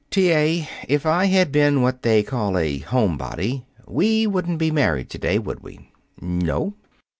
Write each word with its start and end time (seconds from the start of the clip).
"T. 0.09 0.31
A., 0.31 0.67
if 0.89 1.05
I 1.05 1.25
had 1.25 1.51
been 1.51 1.83
what 1.83 2.01
they 2.01 2.23
call 2.23 2.57
a 2.57 2.79
homebody, 2.79 3.65
we 3.85 4.25
wouldn't 4.25 4.57
be 4.57 4.71
married 4.71 5.11
to 5.11 5.19
day, 5.19 5.37
would 5.37 5.59
we?" 5.59 5.91
"No." 6.19 6.73